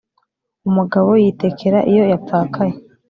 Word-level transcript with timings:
Umugabo 0.69 1.09
yitekera 1.23 1.79
iyo 1.91 2.03
yapfakaye 2.11 2.73